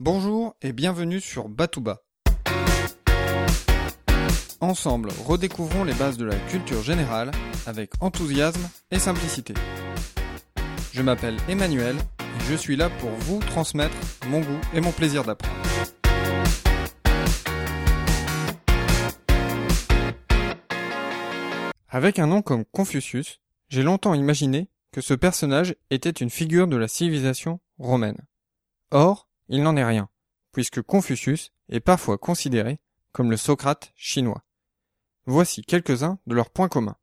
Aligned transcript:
Bonjour 0.00 0.54
et 0.62 0.72
bienvenue 0.72 1.20
sur 1.20 1.48
Batouba. 1.48 2.04
Ensemble, 4.60 5.08
redécouvrons 5.26 5.82
les 5.82 5.92
bases 5.92 6.16
de 6.16 6.24
la 6.24 6.36
culture 6.36 6.84
générale 6.84 7.32
avec 7.66 7.90
enthousiasme 7.98 8.70
et 8.92 9.00
simplicité. 9.00 9.54
Je 10.92 11.02
m'appelle 11.02 11.36
Emmanuel 11.48 11.96
et 12.20 12.44
je 12.48 12.54
suis 12.54 12.76
là 12.76 12.90
pour 13.00 13.10
vous 13.10 13.40
transmettre 13.40 13.96
mon 14.28 14.38
goût 14.38 14.60
et 14.72 14.80
mon 14.80 14.92
plaisir 14.92 15.24
d'apprendre. 15.24 15.52
Avec 21.88 22.20
un 22.20 22.28
nom 22.28 22.40
comme 22.40 22.64
Confucius, 22.66 23.40
j'ai 23.68 23.82
longtemps 23.82 24.14
imaginé 24.14 24.70
que 24.92 25.00
ce 25.00 25.14
personnage 25.14 25.74
était 25.90 26.10
une 26.10 26.30
figure 26.30 26.68
de 26.68 26.76
la 26.76 26.86
civilisation 26.86 27.58
romaine. 27.80 28.18
Or, 28.92 29.27
il 29.48 29.62
n'en 29.62 29.76
est 29.76 29.84
rien, 29.84 30.08
puisque 30.52 30.82
Confucius 30.82 31.52
est 31.68 31.80
parfois 31.80 32.18
considéré 32.18 32.78
comme 33.12 33.30
le 33.30 33.36
Socrate 33.36 33.92
chinois. 33.96 34.44
Voici 35.26 35.62
quelques-uns 35.62 36.18
de 36.26 36.34
leurs 36.34 36.50
points 36.50 36.68
communs. 36.68 36.96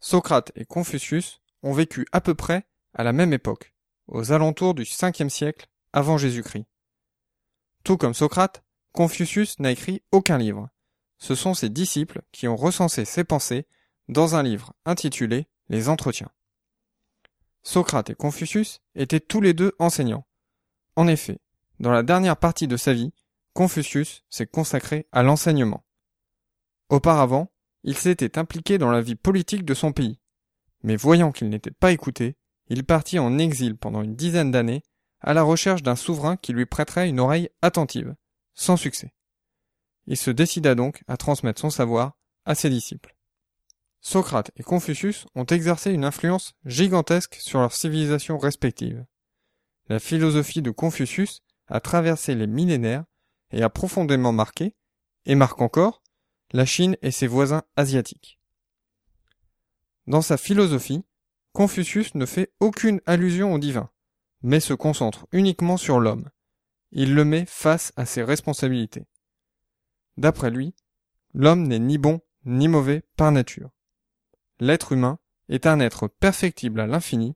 Socrate 0.00 0.52
et 0.54 0.64
Confucius 0.64 1.40
ont 1.62 1.72
vécu 1.72 2.06
à 2.12 2.20
peu 2.20 2.34
près 2.34 2.66
à 2.94 3.04
la 3.04 3.12
même 3.12 3.32
époque, 3.32 3.74
aux 4.06 4.32
alentours 4.32 4.74
du 4.74 4.84
5e 4.84 5.28
siècle 5.28 5.68
avant 5.92 6.18
Jésus-Christ. 6.18 6.66
Tout 7.84 7.96
comme 7.96 8.14
Socrate, 8.14 8.64
Confucius 8.92 9.58
n'a 9.58 9.70
écrit 9.70 10.02
aucun 10.12 10.38
livre. 10.38 10.68
Ce 11.18 11.34
sont 11.34 11.54
ses 11.54 11.68
disciples 11.68 12.22
qui 12.32 12.48
ont 12.48 12.56
recensé 12.56 13.04
ses 13.04 13.24
pensées 13.24 13.66
dans 14.08 14.34
un 14.34 14.42
livre 14.42 14.72
intitulé 14.84 15.46
Les 15.68 15.88
Entretiens. 15.88 16.30
Socrate 17.62 18.10
et 18.10 18.14
Confucius 18.14 18.80
étaient 18.94 19.20
tous 19.20 19.40
les 19.40 19.52
deux 19.52 19.74
enseignants. 19.78 20.26
En 20.96 21.06
effet, 21.06 21.38
dans 21.80 21.90
la 21.92 22.02
dernière 22.02 22.36
partie 22.36 22.66
de 22.66 22.76
sa 22.76 22.92
vie, 22.92 23.12
Confucius 23.52 24.24
s'est 24.28 24.46
consacré 24.46 25.06
à 25.12 25.22
l'enseignement. 25.22 25.84
Auparavant, 26.88 27.50
il 27.84 27.96
s'était 27.96 28.38
impliqué 28.38 28.78
dans 28.78 28.90
la 28.90 29.00
vie 29.00 29.14
politique 29.14 29.64
de 29.64 29.74
son 29.74 29.92
pays. 29.92 30.18
Mais 30.82 30.96
voyant 30.96 31.32
qu'il 31.32 31.48
n'était 31.48 31.70
pas 31.70 31.92
écouté, 31.92 32.36
il 32.68 32.84
partit 32.84 33.18
en 33.18 33.38
exil 33.38 33.76
pendant 33.76 34.02
une 34.02 34.16
dizaine 34.16 34.50
d'années 34.50 34.82
à 35.20 35.34
la 35.34 35.42
recherche 35.42 35.82
d'un 35.82 35.96
souverain 35.96 36.36
qui 36.36 36.52
lui 36.52 36.66
prêterait 36.66 37.08
une 37.08 37.20
oreille 37.20 37.50
attentive, 37.62 38.14
sans 38.54 38.76
succès. 38.76 39.12
Il 40.06 40.16
se 40.16 40.30
décida 40.30 40.74
donc 40.74 41.02
à 41.06 41.16
transmettre 41.16 41.60
son 41.60 41.70
savoir 41.70 42.16
à 42.44 42.54
ses 42.54 42.70
disciples. 42.70 43.14
Socrate 44.00 44.52
et 44.56 44.62
Confucius 44.62 45.26
ont 45.34 45.44
exercé 45.44 45.90
une 45.90 46.04
influence 46.04 46.54
gigantesque 46.64 47.36
sur 47.40 47.58
leurs 47.58 47.72
civilisations 47.72 48.38
respectives. 48.38 49.04
La 49.88 49.98
philosophie 49.98 50.62
de 50.62 50.70
Confucius 50.70 51.42
a 51.68 51.80
traversé 51.80 52.34
les 52.34 52.46
millénaires 52.46 53.04
et 53.50 53.62
a 53.62 53.70
profondément 53.70 54.32
marqué, 54.32 54.74
et 55.24 55.34
marque 55.34 55.60
encore, 55.60 56.02
la 56.52 56.64
Chine 56.64 56.96
et 57.02 57.10
ses 57.10 57.26
voisins 57.26 57.62
asiatiques. 57.76 58.38
Dans 60.06 60.22
sa 60.22 60.36
philosophie, 60.36 61.04
Confucius 61.52 62.14
ne 62.14 62.26
fait 62.26 62.52
aucune 62.60 63.00
allusion 63.06 63.52
au 63.52 63.58
divin, 63.58 63.90
mais 64.42 64.60
se 64.60 64.74
concentre 64.74 65.26
uniquement 65.32 65.76
sur 65.76 66.00
l'homme. 66.00 66.30
Il 66.92 67.14
le 67.14 67.24
met 67.24 67.44
face 67.46 67.92
à 67.96 68.06
ses 68.06 68.22
responsabilités. 68.22 69.06
D'après 70.16 70.50
lui, 70.50 70.74
l'homme 71.34 71.66
n'est 71.66 71.78
ni 71.78 71.98
bon 71.98 72.20
ni 72.44 72.68
mauvais 72.68 73.02
par 73.16 73.30
nature. 73.32 73.70
L'être 74.60 74.92
humain 74.92 75.18
est 75.48 75.66
un 75.66 75.80
être 75.80 76.08
perfectible 76.08 76.80
à 76.80 76.86
l'infini, 76.86 77.34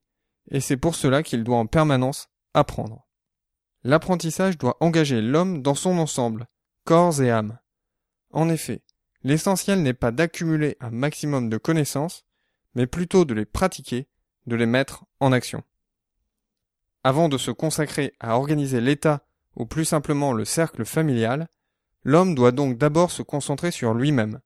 et 0.50 0.60
c'est 0.60 0.76
pour 0.76 0.94
cela 0.94 1.22
qu'il 1.22 1.44
doit 1.44 1.58
en 1.58 1.66
permanence 1.66 2.28
apprendre. 2.54 3.06
L'apprentissage 3.84 4.58
doit 4.58 4.76
engager 4.80 5.20
l'homme 5.20 5.62
dans 5.62 5.74
son 5.74 5.98
ensemble, 5.98 6.46
corps 6.84 7.20
et 7.20 7.30
âme. 7.30 7.58
En 8.30 8.48
effet, 8.48 8.82
l'essentiel 9.22 9.82
n'est 9.82 9.92
pas 9.92 10.12
d'accumuler 10.12 10.76
un 10.80 10.90
maximum 10.90 11.48
de 11.48 11.58
connaissances, 11.58 12.24
mais 12.74 12.86
plutôt 12.86 13.24
de 13.24 13.34
les 13.34 13.44
pratiquer, 13.44 14.08
de 14.46 14.56
les 14.56 14.66
mettre 14.66 15.04
en 15.20 15.32
action. 15.32 15.62
Avant 17.04 17.28
de 17.28 17.38
se 17.38 17.50
consacrer 17.50 18.14
à 18.20 18.36
organiser 18.36 18.80
l'État 18.80 19.26
ou 19.56 19.66
plus 19.66 19.84
simplement 19.84 20.32
le 20.32 20.44
cercle 20.44 20.84
familial, 20.84 21.48
l'homme 22.04 22.34
doit 22.34 22.52
donc 22.52 22.78
d'abord 22.78 23.10
se 23.10 23.22
concentrer 23.22 23.70
sur 23.70 23.94
lui-même, 23.94 24.40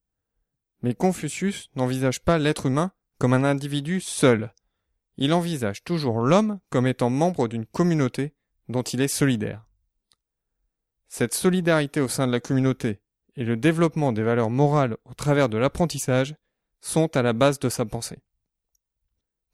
mais 0.82 0.94
Confucius 0.94 1.70
n'envisage 1.74 2.22
pas 2.22 2.38
l'être 2.38 2.66
humain 2.66 2.92
comme 3.18 3.32
un 3.32 3.44
individu 3.44 4.00
seul. 4.00 4.52
Il 5.16 5.32
envisage 5.32 5.84
toujours 5.84 6.20
l'homme 6.20 6.60
comme 6.70 6.86
étant 6.86 7.10
membre 7.10 7.48
d'une 7.48 7.66
communauté 7.66 8.34
dont 8.68 8.82
il 8.82 9.00
est 9.00 9.08
solidaire. 9.08 9.64
Cette 11.08 11.34
solidarité 11.34 12.00
au 12.00 12.08
sein 12.08 12.26
de 12.26 12.32
la 12.32 12.40
communauté 12.40 13.00
et 13.36 13.44
le 13.44 13.56
développement 13.56 14.12
des 14.12 14.22
valeurs 14.22 14.50
morales 14.50 14.96
au 15.04 15.14
travers 15.14 15.48
de 15.48 15.58
l'apprentissage 15.58 16.34
sont 16.80 17.16
à 17.16 17.22
la 17.22 17.32
base 17.32 17.58
de 17.58 17.68
sa 17.68 17.84
pensée. 17.84 18.18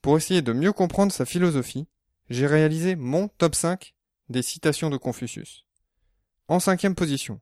Pour 0.01 0.17
essayer 0.17 0.43
de 0.43 0.53
mieux 0.53 0.73
comprendre 0.73 1.13
sa 1.13 1.25
philosophie, 1.25 1.87
j'ai 2.29 2.47
réalisé 2.47 2.97
mon 2.97 3.29
top 3.29 3.55
5 3.55 3.95
des 4.29 4.43
citations 4.43 4.91
de 4.91 4.97
Confucius. 4.97 5.67
En 6.49 6.61
cinquième 6.61 6.95
position, 6.95 7.41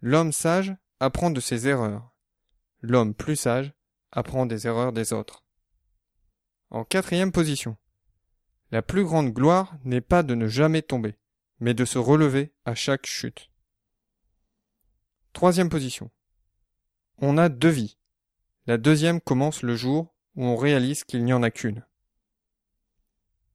l'homme 0.00 0.32
sage 0.32 0.74
apprend 1.00 1.30
de 1.30 1.40
ses 1.40 1.68
erreurs. 1.68 2.12
L'homme 2.80 3.14
plus 3.14 3.36
sage 3.36 3.72
apprend 4.12 4.46
des 4.46 4.66
erreurs 4.66 4.92
des 4.92 5.12
autres. 5.12 5.44
En 6.70 6.84
quatrième 6.84 7.32
position. 7.32 7.76
La 8.72 8.82
plus 8.82 9.04
grande 9.04 9.32
gloire 9.32 9.74
n'est 9.84 10.00
pas 10.00 10.22
de 10.22 10.34
ne 10.34 10.46
jamais 10.46 10.82
tomber, 10.82 11.16
mais 11.58 11.74
de 11.74 11.84
se 11.84 11.98
relever 11.98 12.52
à 12.64 12.74
chaque 12.74 13.06
chute. 13.06 13.50
Troisième 15.32 15.68
position. 15.68 16.10
On 17.18 17.36
a 17.36 17.48
deux 17.48 17.68
vies. 17.68 17.98
La 18.66 18.78
deuxième 18.78 19.20
commence 19.20 19.62
le 19.62 19.74
jour 19.74 20.14
où 20.36 20.44
on 20.44 20.56
réalise 20.56 21.04
qu'il 21.04 21.24
n'y 21.24 21.32
en 21.32 21.42
a 21.42 21.50
qu'une. 21.50 21.84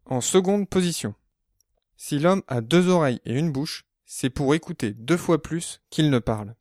En 0.06 0.22
seconde 0.22 0.70
position. 0.70 1.16
Si 1.96 2.20
l'homme 2.20 2.44
a 2.48 2.62
deux 2.62 2.90
oreilles 2.90 3.22
et 3.24 3.34
une 3.34 3.52
bouche, 3.52 3.86
c'est 4.06 4.30
pour 4.30 4.54
écouter 4.54 4.92
deux 4.92 5.18
fois 5.18 5.42
plus 5.42 5.82
qu'il 5.90 6.10
ne 6.10 6.20
parle. 6.20 6.56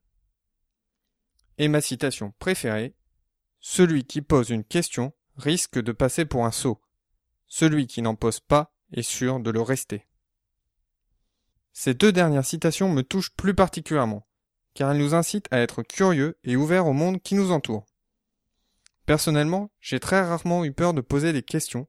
Et 1.58 1.68
ma 1.68 1.80
citation 1.80 2.32
préférée 2.38 2.94
Celui 3.60 4.04
qui 4.04 4.22
pose 4.22 4.50
une 4.50 4.64
question 4.64 5.12
risque 5.36 5.80
de 5.80 5.92
passer 5.92 6.24
pour 6.24 6.46
un 6.46 6.52
sot. 6.52 6.80
Celui 7.46 7.86
qui 7.86 8.02
n'en 8.02 8.14
pose 8.14 8.40
pas 8.40 8.74
est 8.92 9.02
sûr 9.02 9.40
de 9.40 9.50
le 9.50 9.60
rester. 9.60 10.06
Ces 11.72 11.94
deux 11.94 12.12
dernières 12.12 12.44
citations 12.44 12.88
me 12.88 13.02
touchent 13.02 13.34
plus 13.34 13.54
particulièrement, 13.54 14.26
car 14.74 14.90
elles 14.90 14.98
nous 14.98 15.14
incitent 15.14 15.52
à 15.52 15.58
être 15.58 15.82
curieux 15.82 16.38
et 16.44 16.56
ouverts 16.56 16.86
au 16.86 16.92
monde 16.92 17.20
qui 17.20 17.34
nous 17.34 17.50
entoure. 17.50 17.86
Personnellement, 19.06 19.70
j'ai 19.80 20.00
très 20.00 20.22
rarement 20.22 20.64
eu 20.64 20.72
peur 20.72 20.94
de 20.94 21.00
poser 21.00 21.32
des 21.32 21.42
questions 21.42 21.88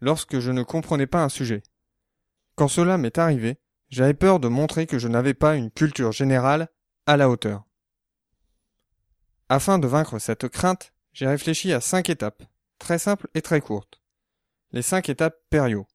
lorsque 0.00 0.38
je 0.38 0.50
ne 0.50 0.62
comprenais 0.62 1.06
pas 1.06 1.22
un 1.22 1.28
sujet. 1.28 1.62
Quand 2.54 2.68
cela 2.68 2.98
m'est 2.98 3.18
arrivé, 3.18 3.58
j'avais 3.88 4.14
peur 4.14 4.40
de 4.40 4.48
montrer 4.48 4.86
que 4.86 4.98
je 4.98 5.08
n'avais 5.08 5.34
pas 5.34 5.56
une 5.56 5.70
culture 5.70 6.12
générale 6.12 6.68
à 7.06 7.16
la 7.16 7.28
hauteur. 7.28 7.64
Afin 9.48 9.78
de 9.78 9.86
vaincre 9.86 10.18
cette 10.18 10.48
crainte, 10.48 10.92
j'ai 11.12 11.26
réfléchi 11.26 11.72
à 11.72 11.80
cinq 11.80 12.10
étapes, 12.10 12.42
très 12.78 12.98
simples 12.98 13.28
et 13.34 13.42
très 13.42 13.60
courtes. 13.60 14.02
Les 14.72 14.82
cinq 14.82 15.08
étapes 15.08 15.38
pério. 15.48 15.86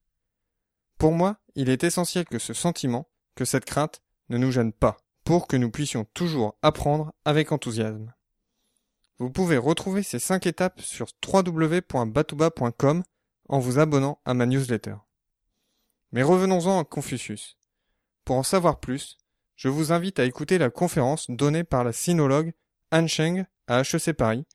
Pour 0.98 1.12
moi, 1.12 1.38
il 1.56 1.70
est 1.70 1.84
essentiel 1.84 2.26
que 2.26 2.40
ce 2.40 2.54
sentiment, 2.54 3.09
que 3.36 3.46
cette 3.46 3.66
crainte, 3.66 4.02
ne 4.30 4.38
nous 4.38 4.52
gêne 4.52 4.72
pas, 4.72 4.98
pour 5.24 5.48
que 5.48 5.58
nous 5.58 5.70
puissions 5.70 6.06
toujours 6.14 6.58
apprendre 6.62 7.14
avec 7.26 7.52
enthousiasme. 7.52 8.14
Vous 9.18 9.30
pouvez 9.30 9.58
retrouver 9.58 10.04
ces 10.04 10.20
cinq 10.20 10.48
étapes 10.48 10.82
sur 10.82 11.08
www.batouba.com 11.28 13.04
en 13.50 13.59
vous 13.59 13.78
abonnant 13.78 14.20
à 14.26 14.34
ma 14.34 14.46
newsletter. 14.46 14.96
Mais 16.12 16.24
revenons-en 16.24 16.80
à 16.80 16.86
Confucius. 16.86 17.58
Pour 18.26 18.38
en 18.38 18.44
savoir 18.44 18.80
plus, 18.80 19.18
je 19.56 19.70
vous 19.70 19.91
invite 19.91 20.20
à 20.20 20.26
écouter 20.26 20.58
la 20.58 20.70
conférence 20.70 21.29
donnée 21.29 21.64
par 21.64 21.84
la 21.84 21.94
sinologue 21.94 22.53
Anne 22.90 23.08
Cheng 23.08 23.46
à 23.68 23.82
HEC 23.82 24.14
Paris, 24.14 24.46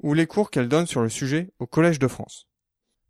ou 0.00 0.14
les 0.14 0.26
cours 0.26 0.50
qu'elle 0.50 0.68
donne 0.68 0.86
sur 0.86 1.02
le 1.02 1.08
sujet 1.08 1.52
au 1.58 1.66
Collège 1.66 1.98
de 1.98 2.08
France. 2.08 2.49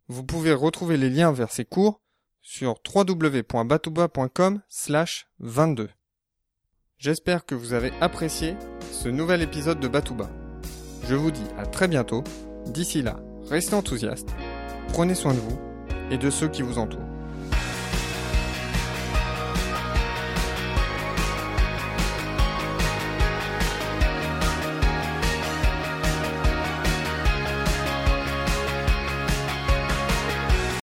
Vous 0.07 0.23
pouvez 0.23 0.53
retrouver 0.53 0.97
les 0.97 1.09
liens 1.09 1.31
vers 1.31 1.51
ces 1.51 1.65
cours 1.65 2.01
sur 2.41 2.75
www.batouba.com 2.93 4.61
slash 4.67 5.27
22. 5.39 5.89
J'espère 6.97 7.45
que 7.45 7.55
vous 7.55 7.73
avez 7.73 7.91
apprécié 8.01 8.55
ce 8.91 9.09
nouvel 9.09 9.41
épisode 9.41 9.79
de 9.79 9.87
Batouba. 9.87 10.29
Je 11.07 11.15
vous 11.15 11.31
dis 11.31 11.45
à 11.57 11.65
très 11.65 11.87
bientôt. 11.87 12.23
D'ici 12.67 13.01
là, 13.01 13.19
restez 13.49 13.73
enthousiastes, 13.73 14.29
prenez 14.93 15.15
soin 15.15 15.33
de 15.33 15.39
vous 15.39 15.59
et 16.11 16.17
de 16.17 16.29
ceux 16.29 16.47
qui 16.47 16.61
vous 16.61 16.77
entourent. 16.77 17.10